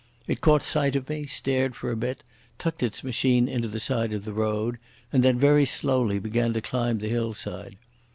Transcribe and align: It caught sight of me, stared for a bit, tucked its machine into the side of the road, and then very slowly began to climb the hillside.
It 0.25 0.41
caught 0.41 0.63
sight 0.63 0.95
of 0.95 1.07
me, 1.09 1.27
stared 1.27 1.75
for 1.75 1.91
a 1.91 1.95
bit, 1.95 2.23
tucked 2.57 2.81
its 2.81 3.03
machine 3.03 3.47
into 3.47 3.67
the 3.67 3.79
side 3.79 4.13
of 4.13 4.25
the 4.25 4.33
road, 4.33 4.79
and 5.13 5.21
then 5.21 5.37
very 5.37 5.63
slowly 5.63 6.17
began 6.17 6.53
to 6.53 6.59
climb 6.61 6.97
the 6.97 7.07
hillside. 7.07 7.77